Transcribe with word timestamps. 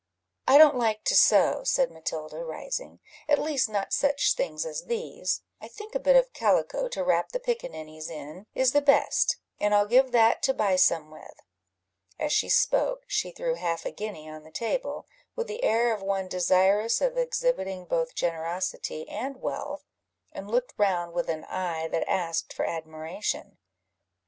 "I 0.47 0.57
don't 0.57 0.79
like 0.79 1.03
to 1.03 1.15
sew," 1.15 1.63
said 1.63 1.91
Matilda, 1.91 2.43
rising; 2.43 3.01
"at 3.29 3.37
least 3.37 3.69
not 3.69 3.93
such 3.93 4.33
things 4.33 4.65
as 4.65 4.85
these: 4.85 5.43
I 5.61 5.67
think 5.67 5.93
a 5.93 5.99
bit 5.99 6.15
of 6.15 6.33
calico 6.33 6.87
to 6.87 7.03
wrap 7.03 7.31
the 7.33 7.39
pickaninnies 7.39 8.09
in 8.09 8.47
is 8.55 8.71
the 8.71 8.81
best, 8.81 9.37
and 9.59 9.75
I'll 9.75 9.85
give 9.85 10.11
that 10.11 10.41
to 10.41 10.55
buy 10.55 10.75
some 10.75 11.11
with." 11.11 11.43
As 12.17 12.31
she 12.33 12.49
spoke 12.49 13.03
she 13.05 13.29
threw 13.29 13.53
half 13.53 13.85
a 13.85 13.91
guinea 13.91 14.27
on 14.27 14.41
the 14.43 14.49
table, 14.49 15.05
with 15.35 15.45
the 15.45 15.63
air 15.63 15.93
of 15.93 16.01
one 16.01 16.27
desirous 16.27 16.99
of 16.99 17.15
exhibiting 17.15 17.85
both 17.85 18.15
generosity 18.15 19.07
and 19.07 19.39
wealth, 19.39 19.83
and 20.31 20.49
looked 20.49 20.73
round 20.79 21.13
with 21.13 21.29
an 21.29 21.43
eye 21.45 21.87
that 21.89 22.09
asked 22.09 22.53
for 22.53 22.65
admiration. 22.65 23.59